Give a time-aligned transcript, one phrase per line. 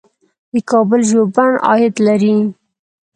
[0.53, 2.35] د کابل ژوبڼ عاید لري